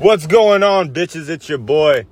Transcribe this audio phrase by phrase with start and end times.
[0.00, 1.28] What's going on, bitches?
[1.28, 2.06] It's your boy,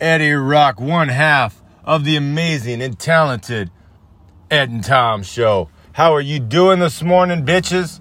[0.00, 3.70] Eddie Rock, one half of the amazing and talented
[4.50, 5.68] Ed and Tom Show.
[5.92, 8.00] How are you doing this morning, bitches?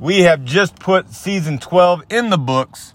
[0.00, 2.94] We have just put season 12 in the books,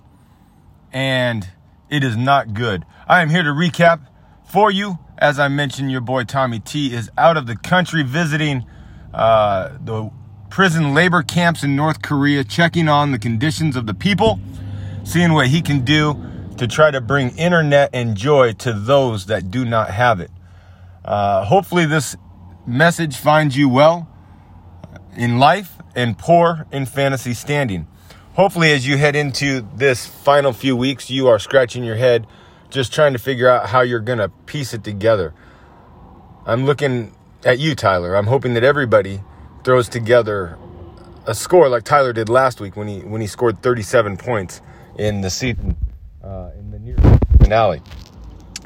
[0.92, 1.48] and
[1.90, 2.84] it is not good.
[3.08, 4.08] I am here to recap
[4.44, 5.00] for you.
[5.18, 8.66] As I mentioned, your boy Tommy T is out of the country visiting
[9.14, 10.12] uh, the
[10.50, 14.38] prison labor camps in North Korea, checking on the conditions of the people,
[15.06, 16.20] seeing what he can do
[16.58, 20.32] to try to bring internet and joy to those that do not have it.
[21.06, 22.18] Uh, hopefully, this
[22.66, 24.10] message finds you well
[25.16, 27.88] in life and poor in fantasy standing.
[28.34, 32.28] Hopefully, as you head into this final few weeks, you are scratching your head
[32.70, 35.34] just trying to figure out how you're going to piece it together.
[36.46, 38.16] I'm looking at you, Tyler.
[38.16, 39.22] I'm hoping that everybody
[39.64, 40.58] throws together
[41.28, 44.62] a score like Tyler did last week when he when he scored 37 points
[44.98, 45.76] in the season
[46.24, 46.98] uh, in the near
[47.40, 47.82] finale.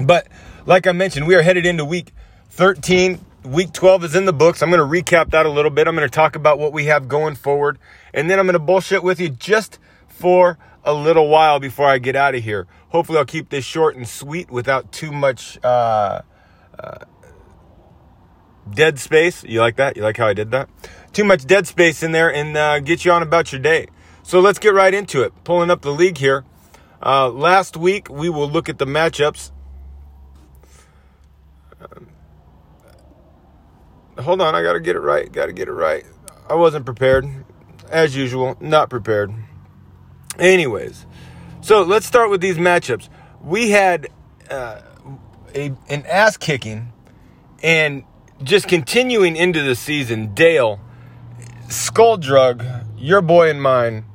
[0.02, 0.28] But
[0.66, 2.14] like I mentioned, we are headed into week
[2.52, 3.20] 13.
[3.44, 4.62] Week 12 is in the books.
[4.62, 5.88] I'm going to recap that a little bit.
[5.88, 7.80] I'm going to talk about what we have going forward,
[8.14, 12.00] and then I'm going to bullshit with you just for a little while before I
[12.00, 12.68] get out of here.
[12.90, 16.22] Hopefully, I'll keep this short and sweet without too much uh,
[16.78, 16.98] uh,
[18.70, 19.44] dead space.
[19.44, 19.96] You like that?
[19.96, 20.70] You like how I did that?
[21.14, 23.88] Too much dead space in there and uh, get you on about your day.
[24.30, 25.34] So let's get right into it.
[25.44, 26.46] Pulling up the league here.
[27.04, 29.50] Uh, last week, we will look at the matchups.
[31.82, 32.10] Um,
[34.20, 35.32] hold on, I got to get it right.
[35.32, 36.06] Got to get it right.
[36.48, 37.28] I wasn't prepared.
[37.90, 39.34] As usual, not prepared.
[40.38, 41.08] Anyways,
[41.62, 43.10] so let's start with these matchups.
[43.42, 44.10] We had
[44.52, 44.82] uh,
[45.56, 46.94] a, an ass kicking,
[47.64, 48.04] and
[48.44, 50.80] just continuing into the season, Dale,
[51.68, 52.64] Skull Drug,
[52.96, 54.06] your boy and mine,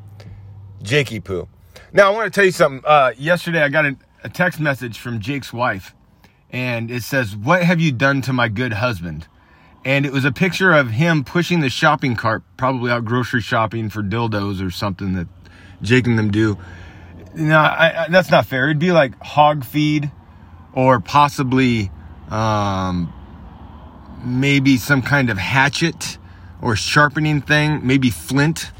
[0.85, 1.49] Jakey Poo.
[1.93, 2.83] Now, I want to tell you something.
[2.85, 5.95] Uh, yesterday, I got a, a text message from Jake's wife,
[6.51, 9.27] and it says, What have you done to my good husband?
[9.85, 13.91] And it was a picture of him pushing the shopping cart, probably out grocery shopping
[13.91, 15.27] for dildos or something that
[15.83, 16.57] Jake and them do.
[17.35, 18.65] No, I, I, that's not fair.
[18.65, 20.11] It'd be like hog feed
[20.73, 21.91] or possibly
[22.31, 23.13] um,
[24.25, 26.19] maybe some kind of hatchet
[26.63, 28.71] or sharpening thing, maybe flint,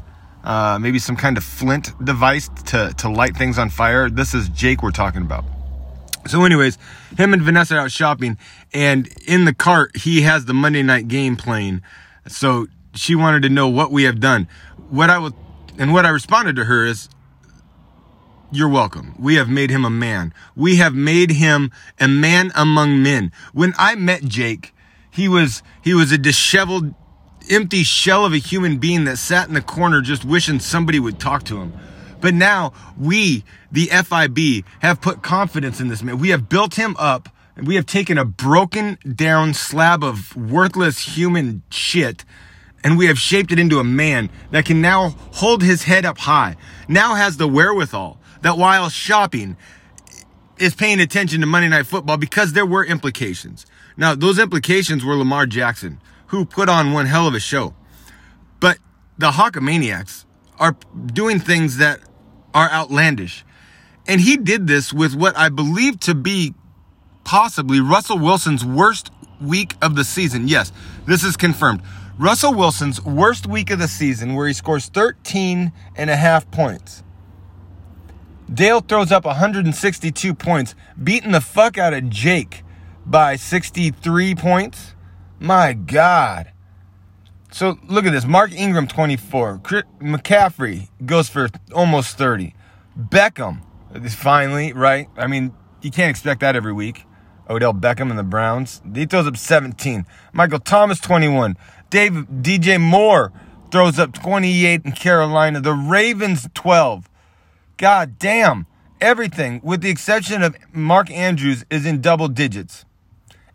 [0.45, 4.09] uh, maybe some kind of flint device to, to light things on fire.
[4.09, 5.43] This is Jake we're talking about.
[6.27, 6.77] So, anyways,
[7.17, 8.37] him and Vanessa are out shopping,
[8.73, 11.81] and in the cart, he has the Monday night game playing.
[12.27, 14.47] So, she wanted to know what we have done.
[14.89, 15.33] What I would,
[15.77, 17.09] and what I responded to her is,
[18.51, 19.15] you're welcome.
[19.19, 20.33] We have made him a man.
[20.55, 23.31] We have made him a man among men.
[23.53, 24.73] When I met Jake,
[25.11, 26.93] he was he was a disheveled,
[27.49, 31.19] empty shell of a human being that sat in the corner just wishing somebody would
[31.19, 31.73] talk to him.
[32.21, 36.17] But now we, the FIB, have put confidence in this man.
[36.17, 41.15] We have built him up and we have taken a broken down slab of worthless
[41.15, 42.25] human shit
[42.83, 46.19] and we have shaped it into a man that can now hold his head up
[46.19, 46.55] high,
[46.87, 49.57] now has the wherewithal that while shopping
[50.59, 53.65] is paying attention to Monday Night Football because there were implications.
[53.97, 57.73] Now, those implications were Lamar Jackson, who put on one hell of a show.
[58.59, 58.77] But
[59.17, 60.25] the Hawkamaniacs
[60.59, 60.75] are
[61.07, 61.99] doing things that
[62.53, 63.45] are outlandish.
[64.07, 66.53] And he did this with what I believe to be
[67.23, 70.47] possibly Russell Wilson's worst week of the season.
[70.47, 70.71] Yes,
[71.05, 71.81] this is confirmed.
[72.17, 77.03] Russell Wilson's worst week of the season, where he scores 13 and a half points.
[78.51, 82.63] Dale throws up 162 points, beating the fuck out of Jake
[83.05, 84.94] by 63 points.
[85.39, 86.51] My God.
[87.51, 88.25] So look at this.
[88.25, 89.59] Mark Ingram, 24.
[89.59, 92.53] McCaffrey goes for almost 30.
[92.97, 93.61] Beckham
[94.13, 95.07] finally, right?
[95.17, 97.05] I mean, you can't expect that every week.
[97.49, 98.81] Odell Beckham and the Browns.
[98.93, 100.05] He throws up 17.
[100.33, 101.57] Michael Thomas, 21.
[101.89, 103.31] Dave, DJ Moore
[103.71, 105.61] throws up 28 in Carolina.
[105.61, 107.09] The Ravens, 12.
[107.77, 108.65] God damn.
[109.01, 112.84] Everything, with the exception of Mark Andrews, is in double digits.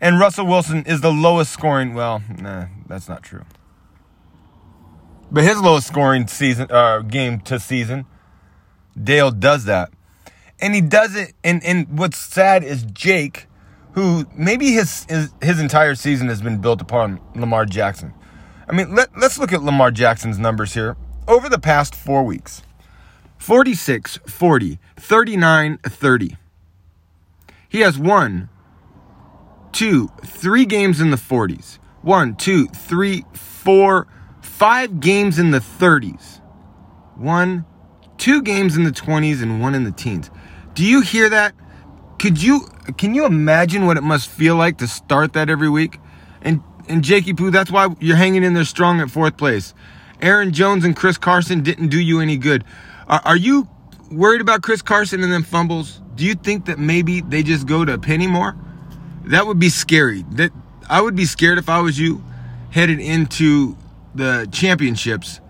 [0.00, 1.94] And Russell Wilson is the lowest scoring.
[1.94, 3.44] Well, nah, that's not true.
[5.30, 8.06] But his lowest scoring season uh, game to season,
[9.00, 9.90] Dale does that,
[10.60, 11.34] and he does it.
[11.44, 13.46] And and what's sad is Jake,
[13.92, 18.14] who maybe his his, his entire season has been built upon Lamar Jackson.
[18.68, 20.96] I mean, let, let's look at Lamar Jackson's numbers here
[21.28, 22.62] over the past four weeks
[23.38, 26.36] 46, 40, 39, 30.
[27.68, 28.48] He has one,
[29.72, 31.78] two, three games in the 40s.
[32.02, 34.06] One, two, three, four,
[34.40, 36.40] five games in the 30s.
[37.16, 37.64] One,
[38.16, 40.30] two games in the 20s and one in the teens.
[40.74, 41.54] Do you hear that?
[42.18, 45.98] Could you can you imagine what it must feel like to start that every week?
[46.42, 49.74] And and Jakey Poo, that's why you're hanging in there strong at fourth place.
[50.20, 52.64] Aaron Jones and Chris Carson didn't do you any good.
[53.08, 53.68] Are, are you
[54.10, 56.02] worried about Chris Carson and then fumbles?
[56.14, 58.54] Do you think that maybe they just go to Penny more?
[59.30, 60.24] That would be scary.
[60.32, 60.50] That
[60.88, 62.22] I would be scared if I was you,
[62.70, 63.76] headed into
[64.12, 65.40] the championships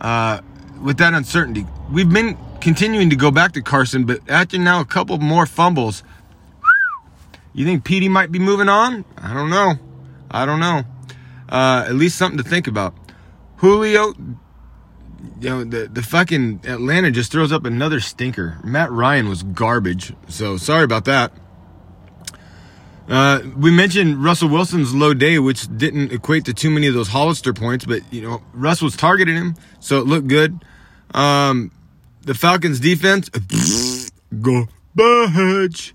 [0.00, 0.40] uh,
[0.82, 1.66] with that uncertainty.
[1.92, 6.02] We've been continuing to go back to Carson, but after now a couple more fumbles,
[7.52, 9.04] you think Petey might be moving on?
[9.18, 9.74] I don't know.
[10.30, 10.84] I don't know.
[11.50, 12.94] Uh, at least something to think about.
[13.56, 14.14] Julio,
[15.40, 18.58] you know, the, the fucking Atlanta just throws up another stinker.
[18.64, 20.14] Matt Ryan was garbage.
[20.28, 21.32] So sorry about that.
[23.08, 27.08] Uh, we mentioned Russell Wilson's low day, which didn't equate to too many of those
[27.08, 30.62] Hollister points, but you know, Russ was targeting him, so it looked good.
[31.14, 31.72] Um,
[32.22, 33.30] the Falcons defense,
[34.42, 35.94] go badge.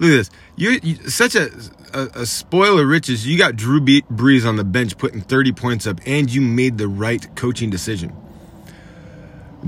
[0.00, 0.30] Look at this.
[0.56, 1.50] You're, you such a,
[1.92, 3.26] a, a spoiler riches.
[3.26, 6.88] You got Drew Brees on the bench putting 30 points up, and you made the
[6.88, 8.12] right coaching decision.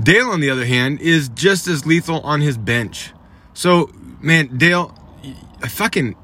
[0.01, 3.13] Dale, on the other hand, is just as lethal on his bench.
[3.53, 4.97] So, man, Dale,
[5.61, 6.15] I fucking.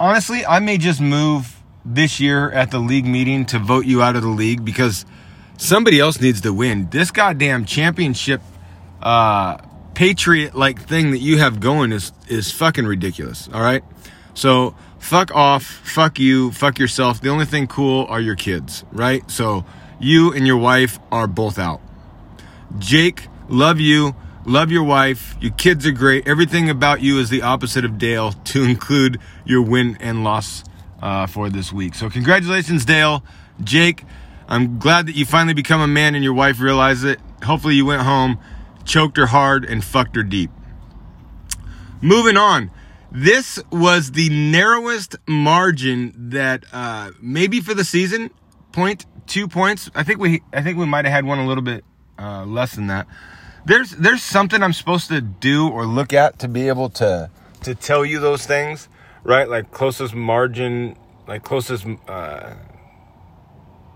[0.00, 4.16] Honestly, I may just move this year at the league meeting to vote you out
[4.16, 5.04] of the league because
[5.58, 6.88] somebody else needs to win.
[6.88, 8.40] This goddamn championship
[9.02, 9.58] uh,
[9.92, 13.50] patriot like thing that you have going is is fucking ridiculous.
[13.52, 13.84] All right,
[14.32, 17.20] so fuck off, fuck you, fuck yourself.
[17.20, 19.30] The only thing cool are your kids, right?
[19.30, 19.66] So
[20.00, 21.82] you and your wife are both out.
[22.78, 25.36] Jake, love you, love your wife.
[25.40, 26.26] Your kids are great.
[26.26, 30.64] Everything about you is the opposite of Dale, to include your win and loss
[31.02, 31.94] uh, for this week.
[31.94, 33.24] So congratulations, Dale,
[33.62, 34.04] Jake.
[34.48, 37.20] I'm glad that you finally become a man and your wife realized it.
[37.44, 38.38] Hopefully, you went home
[38.84, 40.50] choked her hard, and fucked her deep.
[42.00, 42.70] Moving on.
[43.12, 48.30] This was the narrowest margin that uh, maybe for the season,
[48.72, 49.90] point two points.
[49.94, 51.84] I think we I think we might have had one a little bit
[52.18, 53.08] uh, less than that.
[53.70, 57.30] There's there's something I'm supposed to do or look at to be able to
[57.62, 58.88] to tell you those things,
[59.22, 59.48] right?
[59.48, 60.96] Like closest margin,
[61.28, 62.54] like closest, uh,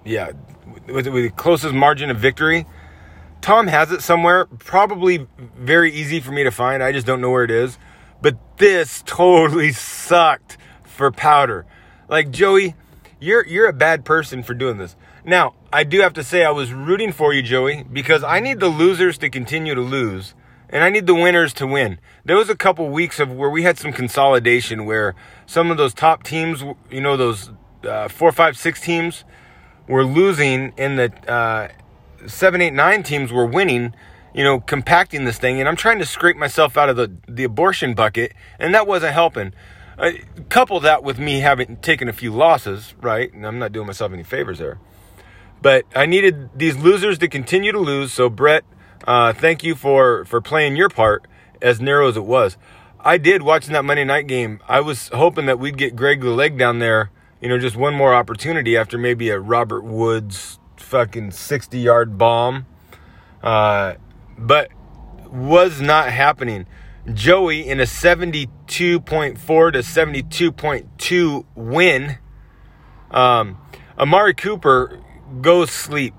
[0.05, 0.31] yeah,
[0.87, 2.67] with, with the closest margin of victory.
[3.41, 5.26] Tom has it somewhere, probably
[5.56, 6.81] very easy for me to find.
[6.81, 7.76] I just don't know where it is.
[8.23, 11.67] But this totally sucked for powder.
[12.09, 12.76] Like Joey,
[13.19, 14.94] you're you're a bad person for doing this.
[15.25, 18.61] Now, I do have to say I was rooting for you, Joey, because I need
[18.61, 20.35] the losers to continue to lose
[20.69, 21.99] and I need the winners to win.
[22.25, 25.15] There was a couple weeks of where we had some consolidation where
[25.47, 27.50] some of those top teams, you know, those
[27.85, 29.25] uh, four, five, six teams,
[29.87, 31.69] were losing and the uh,
[32.26, 33.94] seven, eight, nine teams were winning,
[34.35, 37.44] you know, compacting this thing, and I'm trying to scrape myself out of the, the
[37.44, 39.53] abortion bucket, and that wasn't helping.
[39.97, 40.12] Uh,
[40.49, 43.32] couple that with me having taken a few losses, right?
[43.32, 44.79] And I'm not doing myself any favors there.
[45.64, 48.12] But I needed these losers to continue to lose.
[48.12, 48.64] So Brett,
[49.06, 51.26] uh, thank you for for playing your part,
[51.62, 52.58] as narrow as it was.
[53.00, 54.61] I did watching that Monday night game.
[54.69, 57.11] I was hoping that we'd get Greg the leg down there.
[57.40, 62.66] You know, just one more opportunity after maybe a Robert Woods fucking 60 yard bomb.
[63.42, 63.94] Uh,
[64.37, 64.68] but
[65.33, 66.66] was not happening.
[67.11, 72.18] Joey in a 72.4 to 72.2 win.
[73.11, 73.56] Um,
[73.99, 75.00] Amari Cooper
[75.40, 76.14] goes sleep.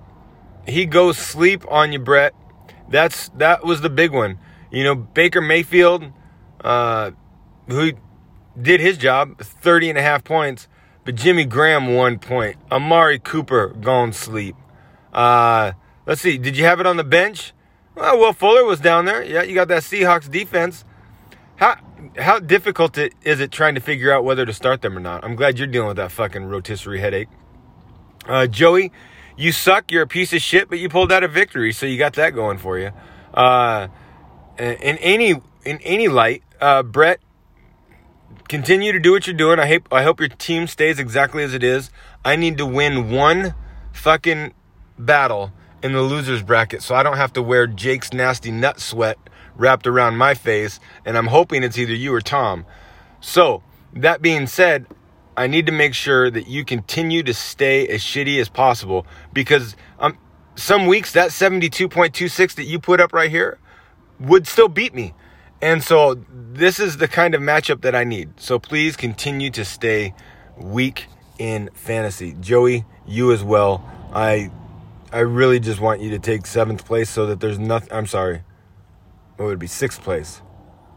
[0.68, 2.34] He goes sleep on you, Brett.
[2.90, 4.40] That's that was the big one.
[4.72, 6.12] You know, Baker Mayfield,
[6.64, 7.12] uh,
[7.68, 7.94] who
[8.60, 10.68] did his job, 30 and a half points,
[11.04, 12.58] but Jimmy Graham one point.
[12.72, 14.56] Amari Cooper gone sleep.
[15.14, 15.74] Uh,
[16.06, 16.38] let's see.
[16.38, 17.54] Did you have it on the bench?
[17.96, 19.24] Well, Will Fuller was down there.
[19.24, 20.84] Yeah, you got that Seahawks defense.
[21.58, 21.78] How
[22.18, 25.24] how difficult it, is it trying to figure out whether to start them or not?
[25.24, 27.30] I'm glad you're dealing with that fucking rotisserie headache.
[28.27, 28.91] Uh, Joey,
[29.38, 29.91] you suck.
[29.91, 32.32] You're a piece of shit, but you pulled out a victory, so you got that
[32.32, 32.91] going for you.
[33.34, 33.88] Uh,
[34.58, 37.20] in any in any light, uh, Brett,
[38.48, 39.60] continue to do what you're doing.
[39.60, 41.91] I hope I hope your team stays exactly as it is.
[42.24, 43.53] I need to win one
[43.91, 44.53] fucking
[44.98, 45.51] battle
[45.84, 49.17] in the losers bracket so I don't have to wear Jake's nasty nut sweat
[49.55, 52.65] wrapped around my face and I'm hoping it's either you or Tom.
[53.22, 53.63] So,
[53.94, 54.86] that being said,
[55.38, 59.75] I need to make sure that you continue to stay as shitty as possible because
[60.00, 60.18] um,
[60.56, 63.60] some weeks that 72.26 that you put up right here
[64.20, 65.13] would still beat me.
[65.62, 68.39] And so this is the kind of matchup that I need.
[68.39, 70.13] So please continue to stay
[70.58, 72.36] weak in fantasy.
[72.39, 73.84] Joey, you as well.
[74.13, 74.51] I
[75.12, 77.92] I really just want you to take seventh place so that there's nothing.
[77.92, 78.44] I'm sorry.
[79.38, 80.42] It would be sixth place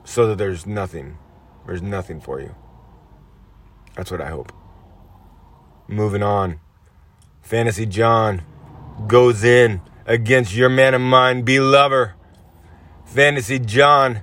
[0.05, 1.19] so that there's nothing.
[1.67, 2.55] There's nothing for you.
[3.99, 4.53] That's what I hope.
[5.89, 6.61] Moving on.
[7.43, 8.43] Fantasy John
[9.09, 12.15] goes in against your man of mine, B Lover.
[13.07, 14.21] Fantasy John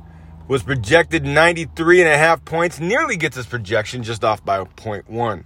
[0.47, 5.43] was projected 93 and a half points, nearly gets his projection just off by 0.1.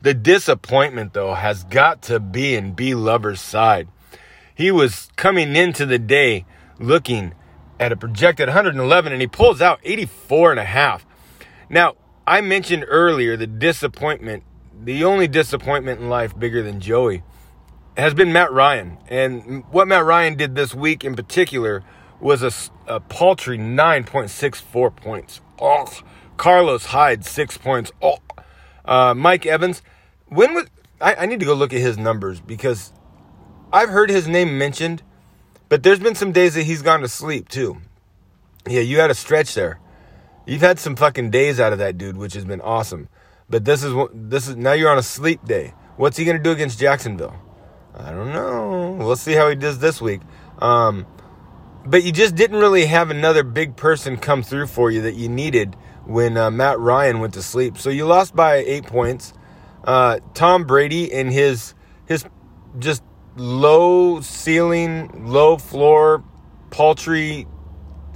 [0.00, 3.88] The disappointment, though, has got to be in B Lover's side.
[4.54, 6.46] He was coming into the day
[6.78, 7.34] looking
[7.78, 11.04] at a projected 111 and he pulls out 84 and a half.
[11.68, 14.42] Now, I mentioned earlier the disappointment,
[14.82, 17.22] the only disappointment in life bigger than Joey
[17.96, 18.98] has been Matt Ryan.
[19.08, 21.82] And what Matt Ryan did this week in particular
[22.20, 22.52] was a,
[22.86, 25.40] a paltry 9.64 points.
[25.60, 25.86] Oh,
[26.36, 27.92] Carlos Hyde, six points.
[28.02, 28.18] Oh,
[28.84, 29.82] uh, Mike Evans.
[30.26, 30.66] When was
[31.00, 32.92] I, I need to go look at his numbers because
[33.72, 35.02] I've heard his name mentioned,
[35.68, 37.80] but there's been some days that he's gone to sleep too.
[38.66, 39.78] Yeah, you had a stretch there.
[40.46, 43.08] You've had some fucking days out of that dude, which has been awesome.
[43.50, 45.74] But this is this is now you're on a sleep day.
[45.96, 47.36] What's he gonna do against Jacksonville?
[47.94, 48.96] I don't know.
[48.98, 50.20] We'll see how he does this week.
[50.58, 51.06] Um,
[51.84, 55.28] but you just didn't really have another big person come through for you that you
[55.28, 57.78] needed when uh, Matt Ryan went to sleep.
[57.78, 59.32] So you lost by eight points.
[59.84, 61.74] Uh, Tom Brady and his
[62.06, 62.24] his
[62.78, 63.02] just
[63.36, 66.24] low ceiling, low floor,
[66.70, 67.46] paltry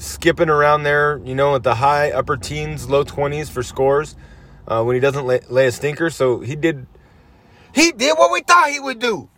[0.01, 4.17] skipping around there, you know, at the high upper teens, low 20s for scores
[4.67, 6.11] uh, when he doesn't lay, lay, a stinker.
[6.11, 6.87] So he did
[7.75, 9.29] he did what we thought he would do.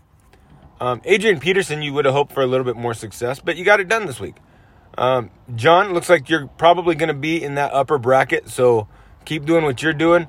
[0.81, 3.65] Um, Adrian Peterson, you would have hoped for a little bit more success, but you
[3.65, 4.37] got it done this week.
[4.97, 8.89] Um, John, looks like you're probably going to be in that upper bracket, so
[9.25, 10.27] keep doing what you're doing.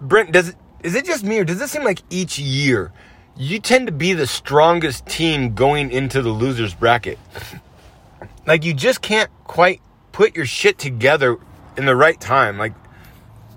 [0.00, 2.92] Brent, does it, is it just me or does it seem like each year
[3.36, 7.18] you tend to be the strongest team going into the losers bracket?
[8.46, 9.80] like you just can't quite
[10.12, 11.36] put your shit together
[11.76, 12.58] in the right time.
[12.58, 12.74] Like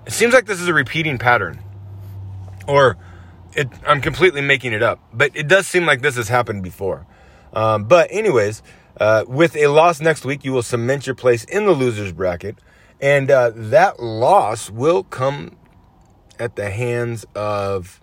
[0.06, 1.60] it seems like this is a repeating pattern.
[2.66, 2.96] Or
[3.54, 7.06] it, I'm completely making it up, but it does seem like this has happened before.
[7.52, 8.62] Um, but anyways,
[9.00, 12.56] uh, with a loss next week, you will cement your place in the losers bracket,
[13.00, 15.56] and uh, that loss will come
[16.38, 18.00] at the hands of.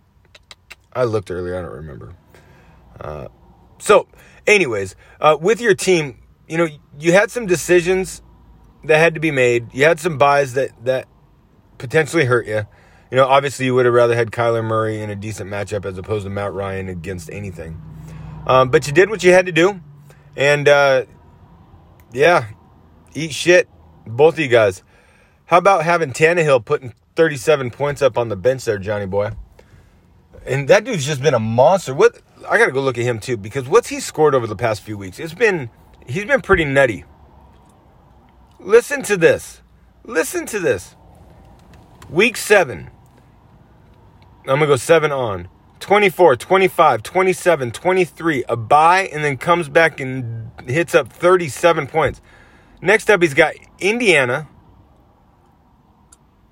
[0.94, 2.16] I looked earlier, I don't remember.
[3.00, 3.28] Uh,
[3.80, 4.08] so,
[4.48, 6.68] anyways, uh, with your team, you know,
[7.00, 8.22] you had some decisions
[8.84, 9.74] that had to be made.
[9.74, 11.08] You had some buys that that
[11.78, 12.66] potentially hurt you.
[13.12, 15.98] You know, obviously, you would have rather had Kyler Murray in a decent matchup as
[15.98, 17.82] opposed to Matt Ryan against anything.
[18.48, 19.80] Um, but you did what you had to do.
[20.36, 21.06] And, uh,
[22.12, 22.48] yeah,
[23.14, 23.70] eat shit,
[24.06, 24.84] both of you guys.
[25.46, 29.32] How about having Tannehill putting 37 points up on the bench there, Johnny boy?
[30.46, 31.94] And that dude's just been a monster.
[31.94, 34.56] What I got to go look at him too because what's he scored over the
[34.56, 35.20] past few weeks?
[35.20, 35.70] It's been
[36.08, 37.06] he's been pretty nutty.
[38.60, 39.62] Listen to this.
[40.04, 40.96] Listen to this.
[42.10, 42.90] Week 7,
[44.40, 45.50] I'm going to go seven on.
[45.80, 52.22] 24, 25, 27, 23, a bye, and then comes back and hits up 37 points.
[52.82, 54.48] Next up, he's got Indiana.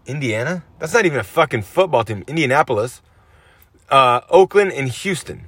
[0.05, 0.63] Indiana?
[0.79, 2.24] That's not even a fucking football team.
[2.27, 3.01] Indianapolis.
[3.89, 5.48] Uh, Oakland and Houston.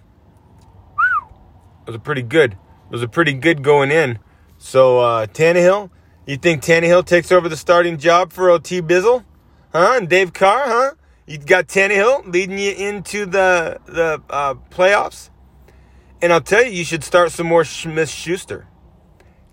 [1.86, 2.58] Those are pretty good.
[2.90, 4.20] Those a pretty good going in.
[4.58, 5.90] So, uh, Tannehill,
[6.26, 9.26] you think Tannehill takes over the starting job for OT Bizzle?
[9.72, 9.96] Huh?
[9.98, 10.92] And Dave Carr, huh?
[11.28, 15.32] You got Tannehill leading you into the the uh, playoffs,
[16.22, 18.68] and I'll tell you, you should start some more Smith Schuster.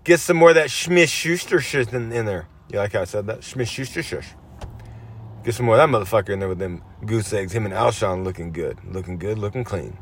[0.03, 2.47] Get some more of that Smith Schuster shit in, in, there.
[2.71, 3.43] You like how I said that?
[3.43, 4.27] Smith Schuster shush.
[5.43, 7.53] Get some more of that motherfucker in there with them goose eggs.
[7.53, 9.97] Him and Alshon looking good, looking good, looking clean.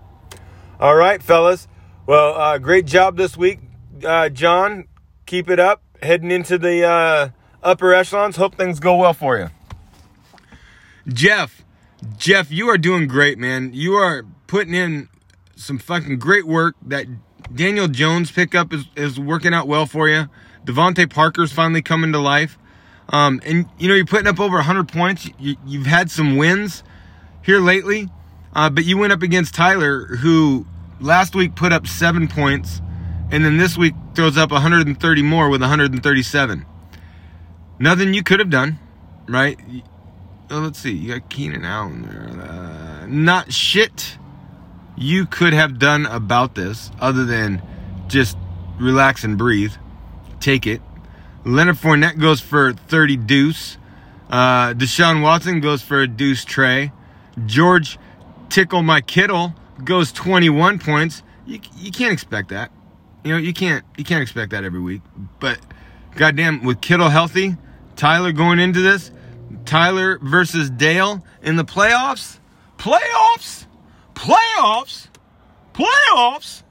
[0.79, 1.67] All right, fellas.
[2.07, 3.59] Well, uh, great job this week,
[4.03, 4.85] uh, John.
[5.27, 5.83] Keep it up.
[6.01, 7.29] Heading into the uh,
[7.61, 8.37] upper echelons.
[8.37, 9.49] Hope things go well for you.
[11.07, 11.63] Jeff,
[12.17, 13.71] Jeff, you are doing great, man.
[13.73, 15.09] You are putting in
[15.55, 16.75] some fucking great work.
[16.81, 17.05] That
[17.53, 20.27] Daniel Jones pickup is, is working out well for you.
[20.65, 22.57] DeVante Parker's finally coming to life.
[23.09, 25.29] Um, and, you know, you're putting up over 100 points.
[25.37, 26.83] You, have had some wins
[27.43, 28.09] here lately.
[28.53, 30.65] Uh, but you went up against Tyler, who
[31.01, 32.81] last week put up seven points.
[33.31, 36.65] And then this week throws up 130 more with 137.
[37.79, 38.77] Nothing you could have done,
[39.27, 39.57] right?
[40.49, 40.91] Oh, let's see.
[40.91, 42.41] You got Keenan Allen there.
[42.43, 44.17] Uh, not shit
[44.97, 47.61] you could have done about this other than
[48.07, 48.37] just
[48.79, 49.73] relax and breathe.
[50.39, 50.81] Take it.
[51.45, 53.77] Leonard Fournette goes for 30 deuce.
[54.29, 56.91] Uh, Deshaun Watson goes for a deuce tray.
[57.45, 57.97] George
[58.49, 61.23] Tickle My Kittle goes 21 points.
[61.45, 62.71] you, you can't expect that.
[63.23, 65.01] You know, you can't you can't expect that every week.
[65.39, 65.59] But
[66.15, 67.55] goddamn, with Kittle healthy,
[67.95, 69.11] Tyler going into this,
[69.65, 72.39] Tyler versus Dale in the playoffs,
[72.77, 73.65] playoffs,
[74.15, 75.07] playoffs,
[75.73, 76.63] playoffs.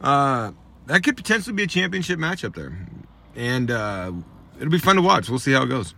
[0.00, 0.52] Uh,
[0.86, 2.86] that could potentially be a championship matchup there,
[3.34, 4.12] and uh,
[4.58, 5.28] it'll be fun to watch.
[5.28, 5.94] We'll see how it goes.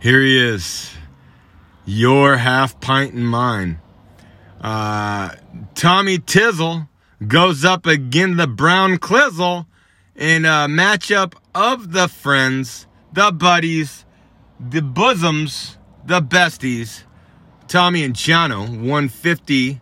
[0.00, 0.90] Here he is,
[1.84, 3.80] your half pint and mine.
[4.60, 5.30] Uh,
[5.74, 6.88] Tommy Tizzle
[7.26, 9.66] goes up against the Brown Clizzle
[10.14, 14.04] in a matchup of the friends, the buddies,
[14.60, 17.04] the bosoms, the besties.
[17.68, 19.80] Tommy and Chano, 150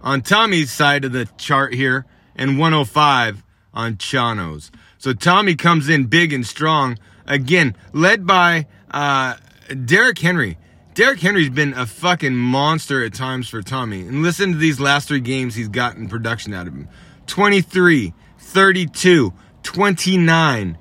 [0.00, 4.70] on Tommy's side of the chart here, and 105 on Chano's.
[4.96, 9.36] So Tommy comes in big and strong, again, led by uh,
[9.84, 10.58] Derrick Henry.
[10.98, 14.00] Derrick Henry's been a fucking monster at times for Tommy.
[14.00, 16.88] And listen to these last three games he's gotten production out of him
[17.28, 20.78] 23, 32, 29,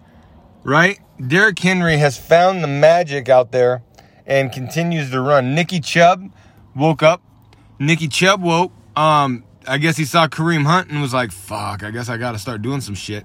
[0.63, 0.99] right?
[1.27, 3.83] Derrick Henry has found the magic out there
[4.25, 5.53] and continues to run.
[5.53, 6.33] Nicky Chubb
[6.75, 7.21] woke up.
[7.77, 8.71] Nicky Chubb woke.
[8.95, 12.31] Um, I guess he saw Kareem Hunt and was like, fuck, I guess I got
[12.31, 13.23] to start doing some shit.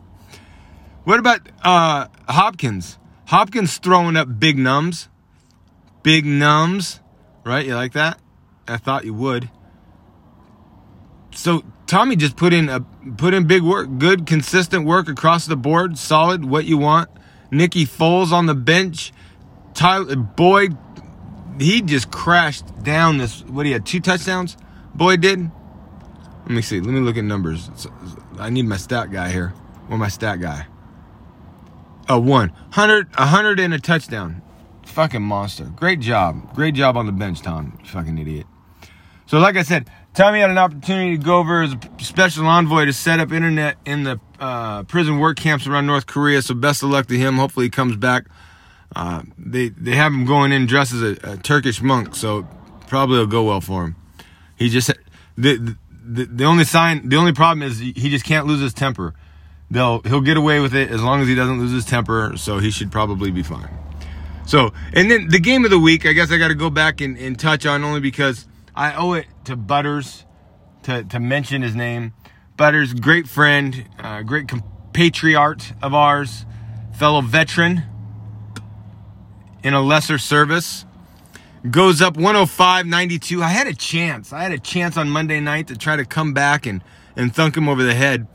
[1.05, 2.99] What about uh, Hopkins?
[3.29, 5.09] Hopkins throwing up big nums
[6.03, 7.01] big nums,
[7.45, 7.65] right?
[7.65, 8.19] You like that?
[8.69, 9.51] I thought you would.
[11.35, 12.81] So Tommy just put in a
[13.17, 17.11] put in big work, good consistent work across the board, solid, what you want.
[17.51, 19.13] Nicky Foles on the bench.
[19.75, 20.77] Tyler Boyd,
[21.59, 23.43] he just crashed down this.
[23.45, 24.57] What he had two touchdowns.
[24.95, 25.51] Boyd did.
[26.43, 26.81] Let me see.
[26.81, 27.71] Let me look at numbers.
[28.39, 29.49] I need my stat guy here.
[29.87, 30.67] Where my stat guy?
[32.09, 32.49] Oh, one.
[32.49, 34.43] 100, a 100 and a touchdown
[34.93, 35.65] fucking monster.
[35.65, 36.55] Great job.
[36.55, 37.79] Great job on the bench, Tom.
[37.85, 38.47] fucking idiot.
[39.27, 42.85] So, like I said, Tommy had an opportunity to go over as a special envoy
[42.85, 46.43] to set up internet in the uh, prison work camps around North Korea.
[46.43, 47.37] So, best of luck to him.
[47.37, 48.27] Hopefully, he comes back.
[48.95, 52.47] Uh, they they have him going in dressed as a, a, Turkish monk, so
[52.89, 53.97] probably it'll go well for him.
[54.57, 54.93] He just
[55.39, 59.15] the, the the only sign, the only problem is he just can't lose his temper.
[59.71, 62.35] They'll he'll get away with it as long as he doesn't lose his temper.
[62.37, 63.71] So he should probably be fine.
[64.47, 67.01] So, and then the game of the week, I guess I got to go back
[67.01, 70.25] and, and, touch on only because I owe it to Butters
[70.83, 72.13] to, to mention his name.
[72.57, 76.45] Butters, great friend, uh, great compatriot of ours,
[76.93, 77.85] fellow veteran
[79.63, 80.85] in a lesser service.
[81.71, 83.43] Goes up 105 92.
[83.43, 84.33] I had a chance.
[84.33, 86.83] I had a chance on Monday night to try to come back and,
[87.15, 88.27] and thunk him over the head.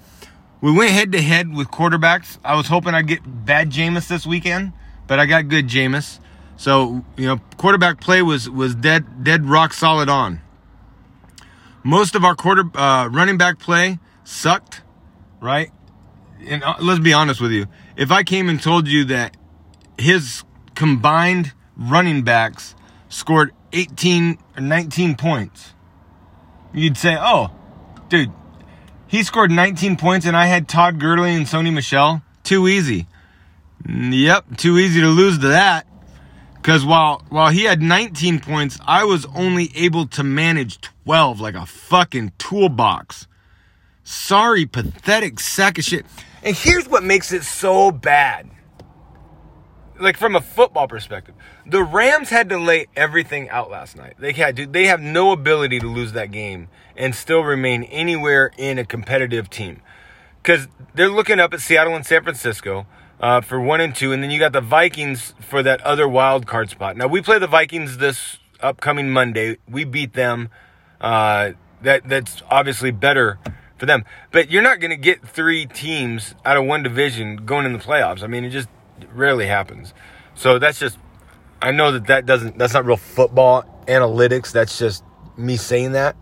[0.61, 2.37] We went head to head with quarterbacks.
[2.43, 4.71] I was hoping I'd get bad Jameis this weekend
[5.07, 6.19] but I got good Jameis.
[6.57, 10.41] So you know, quarterback play was was dead dead rock solid on.
[11.83, 14.81] Most of our quarter uh, running back play sucked,
[15.39, 15.71] right?
[16.45, 17.67] And uh, let's be honest with you.
[17.95, 19.37] If I came and told you that
[19.97, 20.43] his
[20.75, 22.75] combined running backs
[23.07, 25.73] scored 18 or 19 points,
[26.73, 27.51] you'd say, "Oh,
[28.09, 28.31] dude,
[29.07, 32.23] he scored 19 points and I had Todd Gurley and Sony Michel.
[32.43, 33.07] Too easy."
[33.87, 35.87] Yep, too easy to lose to that.
[36.55, 41.55] Because while while he had 19 points, I was only able to manage 12 like
[41.55, 43.27] a fucking toolbox.
[44.03, 46.05] Sorry, pathetic sack of shit.
[46.43, 48.49] And here's what makes it so bad.
[49.99, 54.15] Like from a football perspective, the Rams had to lay everything out last night.
[54.19, 58.51] They had to, they have no ability to lose that game and still remain anywhere
[58.57, 59.81] in a competitive team.
[60.43, 62.85] Because they're looking up at Seattle and San Francisco
[63.19, 66.45] uh, for one and two, and then you got the Vikings for that other wild
[66.45, 66.97] card spot.
[66.97, 69.57] Now we play the Vikings this upcoming Monday.
[69.69, 70.49] We beat them.
[71.01, 71.51] Uh,
[71.81, 73.39] that that's obviously better
[73.77, 74.05] for them.
[74.31, 77.79] But you're not going to get three teams out of one division going in the
[77.79, 78.23] playoffs.
[78.23, 78.69] I mean, it just
[79.11, 79.93] rarely happens.
[80.35, 80.97] So that's just.
[81.59, 82.57] I know that that doesn't.
[82.57, 84.51] That's not real football analytics.
[84.51, 85.03] That's just
[85.37, 86.15] me saying that.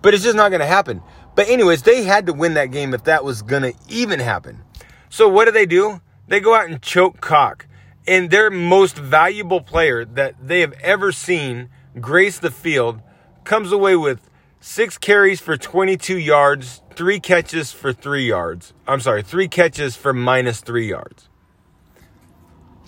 [0.00, 1.02] But it's just not going to happen.
[1.34, 4.62] But anyways, they had to win that game if that was going to even happen.
[5.08, 6.00] So what do they do?
[6.26, 7.66] They go out and choke cock.
[8.06, 11.68] And their most valuable player that they have ever seen
[12.00, 13.00] grace the field
[13.44, 14.28] comes away with
[14.60, 18.72] six carries for 22 yards, three catches for three yards.
[18.86, 21.28] I'm sorry, three catches for minus three yards.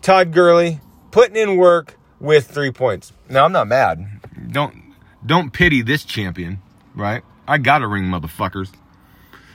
[0.01, 0.81] Todd Gurley
[1.11, 3.13] putting in work with three points.
[3.29, 4.07] Now I'm not mad.
[4.51, 6.63] Don't don't pity this champion,
[6.95, 7.23] right?
[7.47, 8.71] I got a ring, motherfuckers.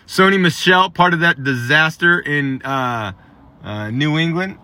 [0.07, 3.13] Sony Michel, part of that disaster in uh,
[3.63, 4.57] uh, New England,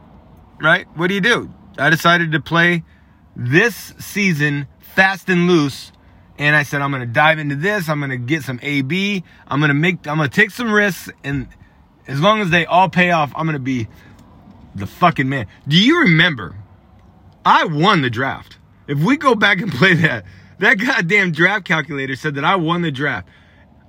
[0.61, 0.87] right?
[0.95, 1.53] What do you do?
[1.77, 2.83] I decided to play
[3.35, 5.91] this season fast and loose
[6.41, 7.87] and I said I'm going to dive into this.
[7.87, 9.23] I'm going to get some AB.
[9.47, 10.07] I'm going to make.
[10.07, 11.47] I'm going to take some risks, and
[12.07, 13.87] as long as they all pay off, I'm going to be
[14.73, 15.45] the fucking man.
[15.67, 16.55] Do you remember?
[17.45, 18.57] I won the draft.
[18.87, 20.25] If we go back and play that,
[20.57, 23.27] that goddamn draft calculator said that I won the draft.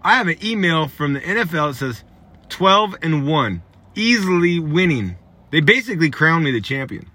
[0.05, 2.05] I have an email from the NFL that says
[2.49, 3.63] 12 and 1,
[3.95, 5.17] easily winning.
[5.51, 7.11] They basically crowned me the champion.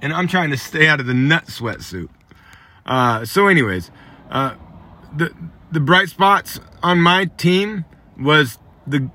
[0.00, 2.08] And I'm trying to stay out of the nut sweatsuit.
[2.86, 3.90] Uh, so, anyways,
[4.30, 4.54] uh,
[5.16, 5.34] the
[5.70, 7.84] the bright spots on my team
[8.18, 9.10] was the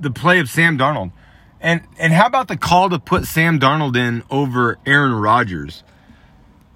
[0.00, 1.12] the play of Sam Darnold.
[1.60, 5.82] And and how about the call to put Sam Darnold in over Aaron Rodgers?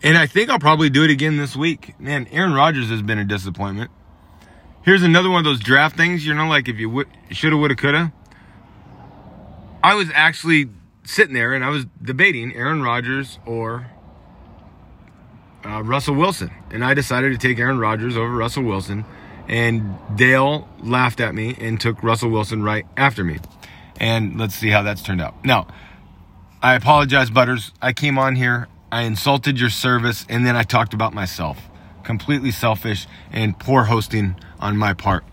[0.02, 1.94] And I think I'll probably do it again this week.
[2.00, 3.90] Man, Aaron Rodgers has been a disappointment.
[4.84, 7.76] Here's another one of those draft things, you know, like if you would, shoulda, woulda,
[7.76, 8.12] coulda.
[9.82, 10.70] I was actually
[11.04, 13.90] sitting there and I was debating Aaron Rodgers or
[15.64, 16.50] uh, Russell Wilson.
[16.70, 19.04] And I decided to take Aaron Rodgers over Russell Wilson.
[19.48, 23.38] And Dale laughed at me and took Russell Wilson right after me.
[23.98, 25.44] And let's see how that's turned out.
[25.44, 25.68] Now,
[26.62, 27.72] I apologize, Butters.
[27.80, 31.58] I came on here, I insulted your service, and then I talked about myself.
[32.02, 35.24] Completely selfish and poor hosting on my part.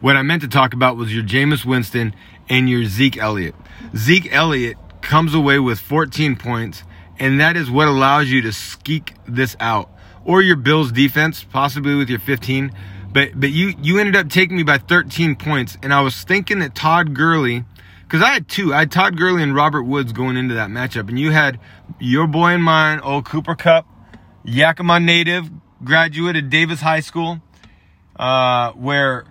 [0.00, 2.14] What I meant to talk about was your Jameis Winston
[2.48, 3.54] and your Zeke Elliott.
[3.96, 6.82] Zeke Elliott comes away with 14 points,
[7.18, 9.90] and that is what allows you to skeek this out.
[10.24, 12.72] Or your Bills defense, possibly with your 15.
[13.12, 16.58] But but you you ended up taking me by 13 points, and I was thinking
[16.58, 17.64] that Todd Gurley,
[18.02, 21.08] because I had two, I had Todd Gurley and Robert Woods going into that matchup,
[21.08, 21.58] and you had
[21.98, 23.86] your boy and mine, old Cooper Kupp,
[24.44, 25.50] Yakima native,
[25.86, 27.40] graduate of Davis High School,
[28.18, 29.24] uh, where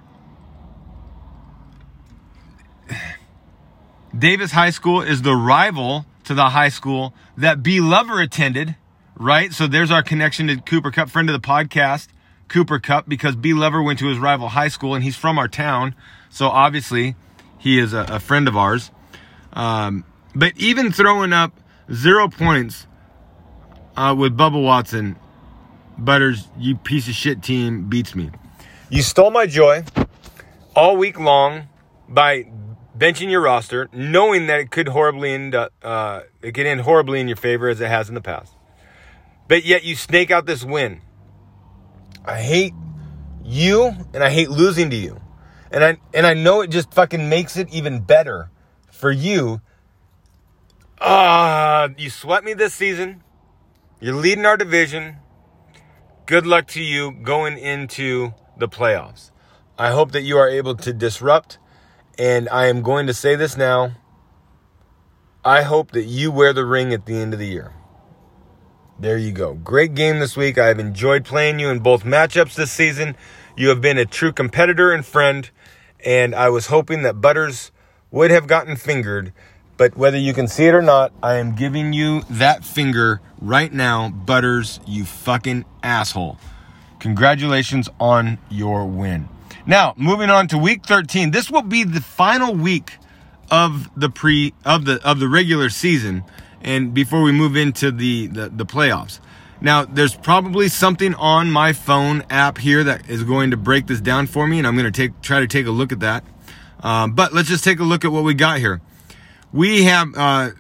[4.18, 7.82] Davis High School is the rival to the high school that B.
[7.82, 8.76] Lover attended,
[9.16, 9.52] right?
[9.52, 12.08] So there's our connection to Cooper Kupp, friend of the podcast,
[12.48, 13.54] Cooper Kupp, because B.
[13.54, 15.96] Lover went to his rival high school and he's from our town.
[16.30, 17.16] So obviously
[17.60, 18.92] he is a, a friend of ours.
[19.54, 21.54] Um, but even throwing up
[21.92, 22.88] zero points
[23.98, 25.18] uh, with Bubba Watson,
[25.98, 28.32] Butters, you piece of shit team beats me.
[28.90, 29.84] You stole my joy
[30.76, 31.70] all week long
[32.08, 32.46] by
[32.98, 37.28] benching your roster, knowing that it could horribly end uh, it could end horribly in
[37.28, 38.54] your favor as it has in the past.
[39.48, 41.02] But yet you snake out this win.
[42.24, 42.74] I hate
[43.44, 45.22] you and I hate losing to you.
[45.72, 48.50] And I and I know it just fucking makes it even better
[48.92, 49.62] for you.
[51.00, 53.24] Ah, uh, you swept me this season.
[54.00, 55.18] You're leading our division.
[56.26, 59.30] Good luck to you going into the playoffs.
[59.78, 61.60] I hope that you are able to disrupt
[62.18, 63.92] and I am going to say this now.
[65.44, 67.74] I hope that you wear the ring at the end of the year.
[69.00, 69.54] There you go.
[69.54, 70.58] Great game this week.
[70.58, 73.16] I have enjoyed playing you in both matchups this season.
[73.56, 75.48] You have been a true competitor and friend,
[76.04, 77.72] and I was hoping that Butters
[78.10, 79.32] would have gotten fingered.
[79.78, 83.72] But whether you can see it or not, I am giving you that finger right
[83.72, 86.38] now, Butters, you fucking asshole.
[87.00, 89.28] Congratulations on your win.
[89.66, 91.32] Now, moving on to week 13.
[91.32, 92.98] This will be the final week
[93.52, 96.24] of the pre of the of the regular season
[96.62, 99.20] and before we move into the the, the playoffs.
[99.62, 104.02] Now, there's probably something on my phone app here that is going to break this
[104.02, 106.24] down for me, and I'm going to take try to take a look at that.
[106.82, 108.82] Um, but let's just take a look at what we got here.
[109.54, 110.52] We have uh,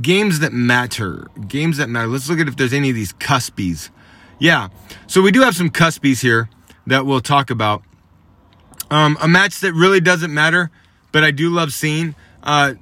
[0.00, 1.28] games that matter.
[1.46, 2.08] Games that matter.
[2.08, 3.90] Let's look at if there's any of these cuspies.
[4.38, 4.68] Yeah.
[5.06, 6.48] So we do have some cuspies here
[6.86, 7.82] that we'll talk about.
[8.90, 10.70] Um, a match that really doesn't matter,
[11.12, 12.14] but I do love seeing.
[12.42, 12.74] Uh,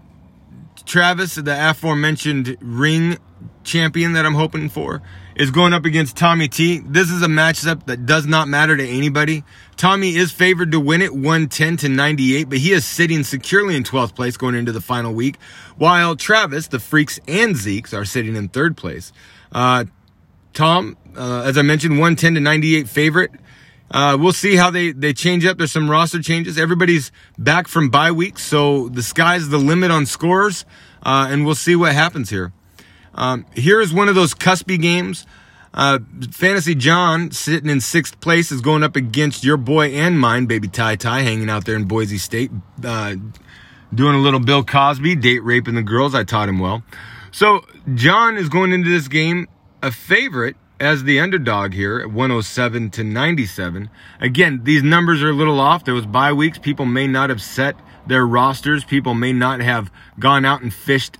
[0.84, 3.18] Travis, the aforementioned ring
[3.64, 5.02] champion that I'm hoping for,
[5.36, 6.78] is going up against Tommy T.
[6.78, 9.44] This is a matchup that does not matter to anybody.
[9.76, 13.84] Tommy is favored to win it 110 to 98, but he is sitting securely in
[13.84, 15.36] 12th place going into the final week,
[15.76, 19.12] while Travis, the Freaks and Zeeks are sitting in third place.
[19.52, 19.84] Uh,
[20.54, 23.30] Tom, uh, as I mentioned, 110 to 98 favorite.
[23.90, 25.58] Uh, we'll see how they, they change up.
[25.58, 26.58] There's some roster changes.
[26.58, 30.64] Everybody's back from bye week, so the sky's the limit on scores,
[31.02, 32.52] uh, and we'll see what happens here.
[33.16, 35.26] Um, here is one of those cuspy games.
[35.74, 35.98] Uh,
[36.30, 40.68] Fantasy John, sitting in sixth place, is going up against your boy and mine, baby
[40.68, 42.50] Ty Ty, hanging out there in Boise State,
[42.82, 43.16] uh,
[43.94, 46.14] doing a little Bill Cosby, date raping the girls.
[46.14, 46.82] I taught him well.
[47.30, 49.48] So John is going into this game
[49.82, 53.90] a favorite as the underdog here at 107 to 97.
[54.20, 55.84] Again, these numbers are a little off.
[55.84, 56.58] There was bye weeks.
[56.58, 57.76] People may not have set
[58.06, 58.84] their rosters.
[58.84, 61.18] People may not have gone out and fished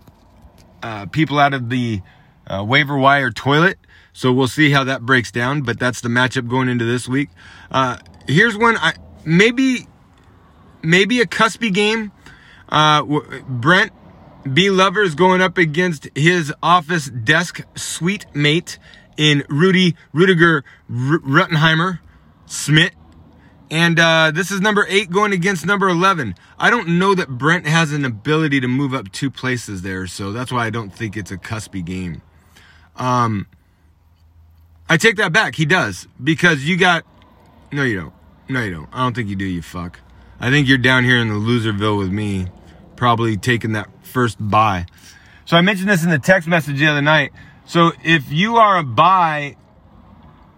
[0.86, 2.00] uh, people out of the
[2.46, 3.76] uh, waiver wire toilet.
[4.12, 5.62] So we'll see how that breaks down.
[5.62, 7.28] But that's the matchup going into this week.
[7.72, 8.76] Uh, here's one.
[8.76, 8.94] I
[9.24, 9.88] maybe
[10.82, 12.12] maybe a cuspy game.
[12.68, 13.02] Uh,
[13.48, 13.92] Brent
[14.52, 18.78] B Lover is going up against his office desk suite mate
[19.16, 21.98] in Rudy Rudiger R- Ruttenheimer
[22.46, 22.92] Smith.
[23.70, 26.36] And uh, this is number eight going against number 11.
[26.58, 30.32] I don't know that Brent has an ability to move up two places there, so
[30.32, 32.22] that's why I don't think it's a cuspy game.
[32.94, 33.46] Um,
[34.88, 35.56] I take that back.
[35.56, 36.06] He does.
[36.22, 37.04] Because you got.
[37.72, 38.14] No, you don't.
[38.48, 38.88] No, you don't.
[38.92, 39.98] I don't think you do, you fuck.
[40.38, 42.46] I think you're down here in the loserville with me,
[42.94, 44.86] probably taking that first buy.
[45.44, 47.32] So I mentioned this in the text message the other night.
[47.64, 49.56] So if you are a buy,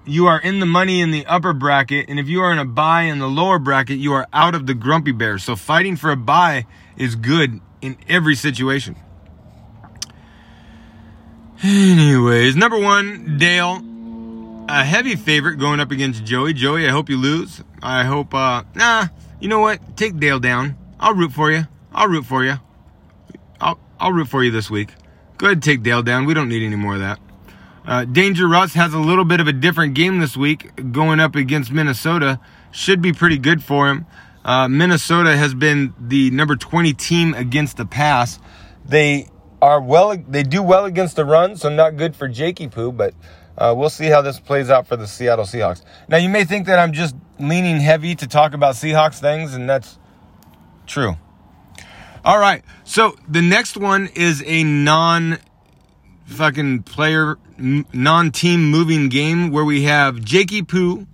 [0.08, 2.64] you are in the money in the upper bracket, and if you are in a
[2.64, 5.38] buy in the lower bracket, you are out of the grumpy bear.
[5.38, 6.66] So fighting for a buy
[6.96, 8.96] is good in every situation.
[11.62, 13.82] Anyways, number one, Dale,
[14.68, 16.52] a heavy favorite going up against Joey.
[16.52, 17.62] Joey, I hope you lose.
[17.82, 19.08] I hope, uh, nah,
[19.40, 19.96] you know what?
[19.96, 20.76] Take Dale down.
[21.00, 21.66] I'll root for you.
[21.92, 22.54] I'll root for you.
[23.60, 24.90] I'll, I'll root for you this week.
[25.36, 26.26] Go ahead and take Dale down.
[26.26, 27.18] We don't need any more of that.
[27.88, 31.34] Uh, Danger Russ has a little bit of a different game this week going up
[31.34, 32.38] against Minnesota.
[32.70, 34.04] Should be pretty good for him.
[34.44, 38.38] Uh, Minnesota has been the number 20 team against the pass.
[38.84, 39.30] They
[39.62, 43.14] are well, they do well against the run, so not good for Jakey Poo, but
[43.56, 45.82] uh, we'll see how this plays out for the Seattle Seahawks.
[46.08, 49.66] Now, you may think that I'm just leaning heavy to talk about Seahawks things, and
[49.66, 49.98] that's
[50.86, 51.16] true.
[52.22, 52.62] All right.
[52.84, 55.38] So the next one is a non
[56.28, 61.06] fucking player, non team moving game where we have Jakey Poo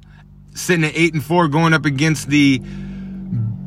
[0.54, 2.60] sitting at eight and four going up against the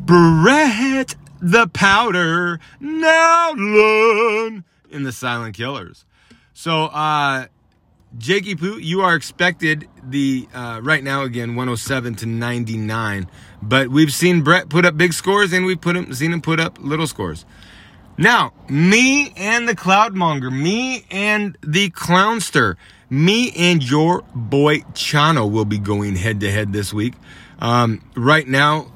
[0.05, 6.05] Brett the Powder Nowlin in the Silent Killers.
[6.53, 7.47] So, uh,
[8.17, 13.29] Jakey Poo, you are expected the uh, right now again 107 to 99,
[13.61, 16.59] but we've seen Brett put up big scores and we've put him seen him put
[16.59, 17.45] up little scores.
[18.17, 22.75] Now, me and the Cloudmonger, me and the Clownster,
[23.11, 27.13] me and your boy Chano will be going head to head this week.
[27.59, 28.91] Um, right now,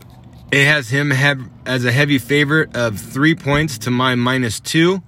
[0.52, 5.04] it has him have as a heavy favorite of three points to my minus two.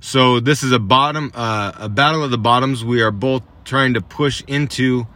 [0.00, 2.84] So this is a bottom, uh, a battle of the bottoms.
[2.84, 5.06] We are both trying to push into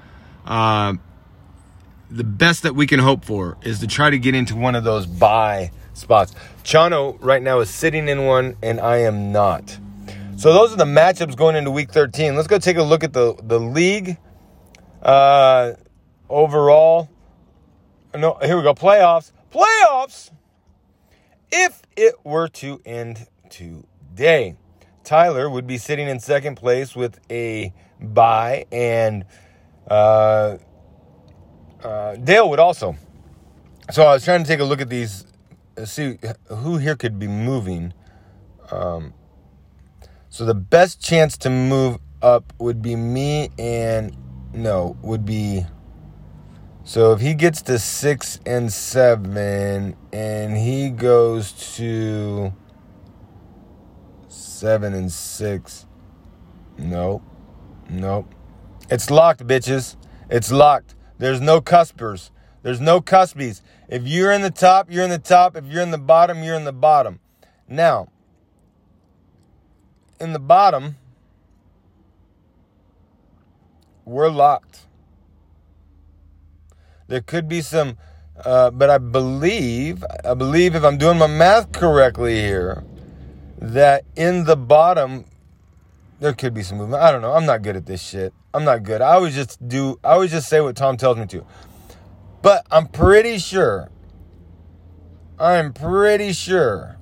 [0.46, 0.94] uh,
[2.11, 4.83] the best that we can hope for is to try to get into one of
[4.83, 6.35] those buy spots.
[6.65, 9.79] Chano right now is sitting in one, and I am not.
[10.37, 12.35] So those are the matchups going into Week 13.
[12.35, 14.17] Let's go take a look at the the league
[15.03, 15.73] uh,
[16.29, 17.11] overall.
[18.15, 18.75] No, here we go.
[18.75, 19.33] Playoffs.
[19.53, 20.31] Playoffs.
[21.53, 24.57] If it were to end today.
[25.05, 29.25] Tyler would be sitting in second place with a bye, and
[29.91, 30.57] uh,
[31.83, 32.97] uh, Dale would also.
[33.91, 35.27] So I was trying to take a look at these,
[35.85, 37.93] see who here could be moving.
[38.71, 39.15] Um,
[40.29, 44.17] so the best chance to move up would be me and
[44.53, 45.65] no would be.
[46.85, 52.53] So if he gets to six and seven, and he goes to
[54.29, 55.87] seven and six.
[56.79, 57.23] Nope.
[57.89, 58.35] Nope.
[58.91, 59.97] It's locked, bitches.
[60.31, 60.95] It's locked.
[61.19, 62.31] There's no cuspers.
[62.63, 63.63] There's no cuspies.
[63.90, 65.57] If you're in the top, you're in the top.
[65.57, 67.18] If you're in the bottom, you're in the bottom.
[67.68, 68.09] Now,
[70.20, 70.94] in the bottom,
[74.05, 74.87] we're locked.
[77.09, 77.98] There could be some,
[78.44, 82.85] uh, but I believe, I believe if I'm doing my math correctly here,
[83.59, 85.24] that in the bottom
[86.20, 87.03] there could be some movement.
[87.03, 87.33] I don't know.
[87.33, 88.33] I'm not good at this shit.
[88.55, 89.00] I'm not good.
[89.00, 91.44] I always just do I always just say what Tom tells me to.
[92.42, 93.90] But I'm pretty sure
[95.40, 96.98] I'm pretty sure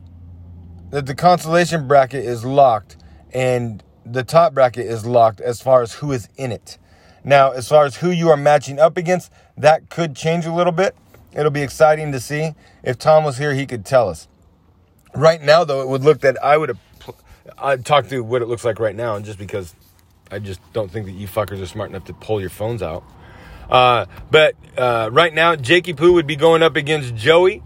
[0.90, 2.96] that the consolation bracket is locked
[3.34, 6.78] and the top bracket is locked as far as who is in it.
[7.24, 10.72] Now, as far as who you are matching up against, that could change a little
[10.72, 10.94] bit.
[11.32, 12.54] It'll be exciting to see.
[12.84, 14.28] If Tom was here, he could tell us.
[15.16, 16.78] Right now, though, it would look that I would have.
[17.58, 19.74] I'd talk through what it looks like right now, and just because
[20.30, 23.02] I just don't think that you fuckers are smart enough to pull your phones out.
[23.68, 27.62] Uh, but uh, right now, Jakey Poo would be going up against Joey.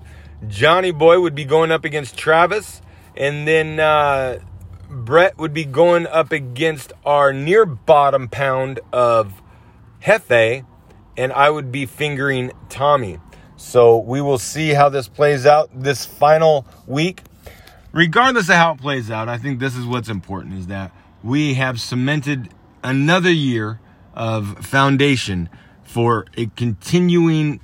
[0.48, 2.82] Johnny Boy would be going up against Travis.
[3.16, 4.40] And then uh,
[4.88, 9.42] Brett would be going up against our near bottom pound of
[10.02, 10.64] Hefe.
[11.16, 13.18] And I would be fingering Tommy.
[13.56, 17.22] So we will see how this plays out this final week
[17.92, 21.54] regardless of how it plays out, I think this is what's important is that we
[21.54, 22.48] have cemented
[22.82, 23.80] another year
[24.14, 25.48] of foundation
[25.92, 27.60] for a continuing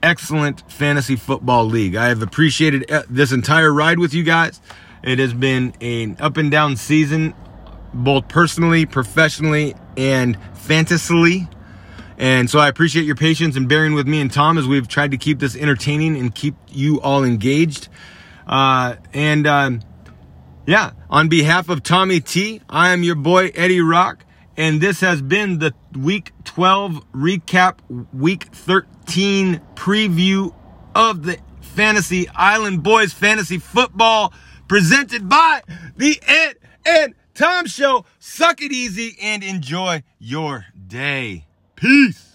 [0.00, 1.96] excellent fantasy football league.
[1.96, 4.60] I have appreciated uh, this entire ride with you guys.
[5.02, 7.34] It has been an up and down season,
[7.92, 11.48] both personally, professionally, and fantasily.
[12.16, 15.10] And so I appreciate your patience and bearing with me and Tom as we've tried
[15.10, 17.88] to keep this entertaining and keep you all engaged.
[18.46, 19.80] Uh, and um,
[20.64, 24.24] yeah, on behalf of Tommy T, I am your boy Eddie Rock,
[24.58, 27.78] and this has been the Week 12 recap,
[28.12, 30.52] Week 13 preview
[30.96, 34.34] of the Fantasy Island Boys Fantasy Football
[34.66, 35.62] presented by
[35.96, 38.04] the Ed and Tom Show.
[38.18, 41.46] Suck it easy and enjoy your day.
[41.76, 42.27] Peace.